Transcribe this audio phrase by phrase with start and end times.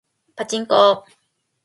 [0.35, 1.05] パチンコ